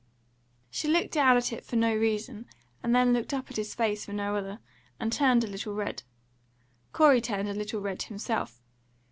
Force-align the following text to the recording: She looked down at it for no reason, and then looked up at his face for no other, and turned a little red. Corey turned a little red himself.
She 0.71 0.87
looked 0.87 1.11
down 1.11 1.37
at 1.37 1.53
it 1.53 1.63
for 1.63 1.75
no 1.75 1.93
reason, 1.95 2.47
and 2.81 2.95
then 2.95 3.13
looked 3.13 3.35
up 3.35 3.51
at 3.51 3.55
his 3.57 3.75
face 3.75 4.03
for 4.03 4.13
no 4.13 4.35
other, 4.35 4.57
and 4.99 5.13
turned 5.13 5.43
a 5.43 5.47
little 5.47 5.75
red. 5.75 6.01
Corey 6.91 7.21
turned 7.21 7.49
a 7.49 7.53
little 7.53 7.81
red 7.81 8.01
himself. 8.01 8.63